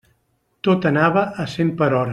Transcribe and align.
Tot 0.69 0.87
anava 0.91 1.27
a 1.45 1.49
cent 1.57 1.75
per 1.83 1.91
hora. 1.99 2.09